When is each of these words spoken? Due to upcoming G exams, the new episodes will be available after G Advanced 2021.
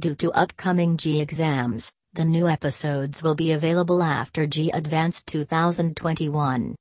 Due 0.00 0.14
to 0.14 0.32
upcoming 0.32 0.96
G 0.96 1.20
exams, 1.20 1.92
the 2.14 2.24
new 2.24 2.48
episodes 2.48 3.22
will 3.22 3.34
be 3.34 3.52
available 3.52 4.02
after 4.02 4.46
G 4.46 4.70
Advanced 4.70 5.26
2021. 5.26 6.74